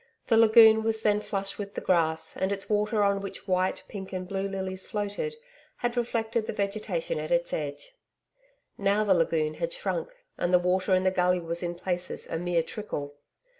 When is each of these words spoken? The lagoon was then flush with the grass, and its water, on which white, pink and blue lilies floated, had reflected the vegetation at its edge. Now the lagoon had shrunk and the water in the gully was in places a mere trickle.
The 0.25 0.35
lagoon 0.37 0.81
was 0.81 1.03
then 1.03 1.21
flush 1.21 1.59
with 1.59 1.75
the 1.75 1.79
grass, 1.81 2.35
and 2.35 2.51
its 2.51 2.67
water, 2.67 3.03
on 3.03 3.19
which 3.21 3.47
white, 3.47 3.83
pink 3.87 4.11
and 4.13 4.27
blue 4.27 4.47
lilies 4.49 4.83
floated, 4.87 5.35
had 5.75 5.95
reflected 5.95 6.47
the 6.47 6.53
vegetation 6.53 7.19
at 7.19 7.29
its 7.31 7.53
edge. 7.53 7.93
Now 8.79 9.03
the 9.03 9.13
lagoon 9.13 9.53
had 9.53 9.71
shrunk 9.73 10.09
and 10.39 10.51
the 10.51 10.57
water 10.57 10.95
in 10.95 11.03
the 11.03 11.11
gully 11.11 11.39
was 11.39 11.61
in 11.61 11.75
places 11.75 12.27
a 12.27 12.39
mere 12.39 12.63
trickle. 12.63 13.13